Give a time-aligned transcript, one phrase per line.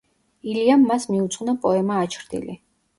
[0.53, 2.63] ილიამ მას მიუძღვნა პოემა „აჩრდილი“.